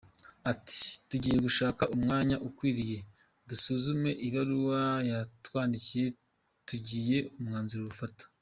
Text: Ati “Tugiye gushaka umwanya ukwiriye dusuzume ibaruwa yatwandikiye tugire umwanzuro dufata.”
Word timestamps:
Ati 0.51 0.81
“Tugiye 1.09 1.37
gushaka 1.45 1.83
umwanya 1.95 2.35
ukwiriye 2.47 2.99
dusuzume 3.49 4.11
ibaruwa 4.27 4.81
yatwandikiye 5.09 6.05
tugire 6.67 7.19
umwanzuro 7.39 7.83
dufata.” 7.93 8.23